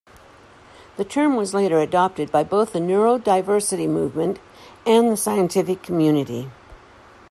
[0.97, 4.39] The term was later adopted by both the neurodiversity movement
[4.83, 6.49] and the scientific community.